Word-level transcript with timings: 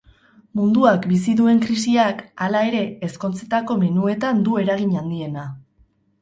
Munduak 0.59 1.03
bizi 1.09 1.35
duen 1.41 1.59
krisiak, 1.65 2.23
hala 2.45 2.63
ere, 2.69 2.79
ezkontzetako 3.09 3.79
menuetan 3.83 4.41
du 4.49 4.57
eragin 4.63 4.97
handiena. 5.03 5.47